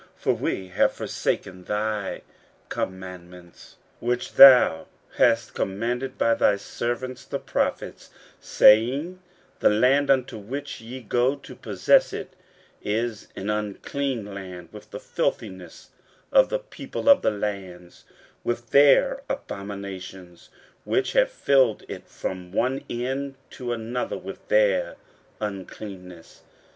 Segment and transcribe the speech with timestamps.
[0.15, 2.23] for we have forsaken thy
[2.69, 8.09] commandments, 15:009:011 Which thou hast commanded by thy servants the prophets,
[8.39, 9.19] saying,
[9.59, 12.33] The land, unto which ye go to possess it,
[12.81, 15.91] is an unclean land with the filthiness
[16.31, 18.03] of the people of the lands,
[18.43, 20.49] with their abominations,
[20.83, 24.95] which have filled it from one end to another with their
[25.39, 26.41] uncleanness.